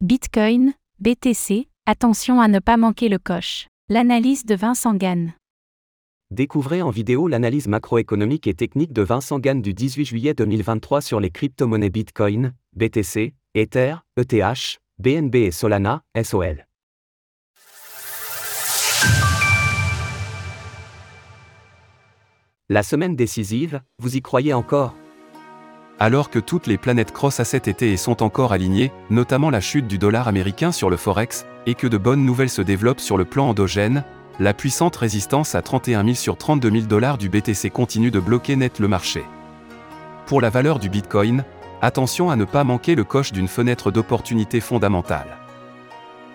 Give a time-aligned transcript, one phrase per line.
[0.00, 3.66] Bitcoin, BTC, attention à ne pas manquer le coche.
[3.88, 5.32] L'analyse de Vincent Gann.
[6.30, 11.18] Découvrez en vidéo l'analyse macroéconomique et technique de Vincent Gann du 18 juillet 2023 sur
[11.18, 16.64] les crypto-monnaies Bitcoin, BTC, Ether, ETH, BNB et Solana, SOL.
[22.68, 24.94] La semaine décisive, vous y croyez encore?
[25.98, 29.60] Alors que toutes les planètes crossent à cet été et sont encore alignées, notamment la
[29.60, 33.18] chute du dollar américain sur le Forex, et que de bonnes nouvelles se développent sur
[33.18, 34.04] le plan endogène,
[34.40, 38.54] la puissante résistance à 31 000 sur 32 000 dollars du BTC continue de bloquer
[38.54, 39.24] net le marché.
[40.26, 41.44] Pour la valeur du Bitcoin,
[41.82, 45.36] attention à ne pas manquer le coche d'une fenêtre d'opportunité fondamentale.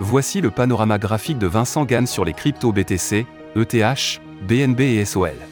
[0.00, 5.51] Voici le panorama graphique de Vincent Gann sur les cryptos BTC, ETH, BNB et SOL.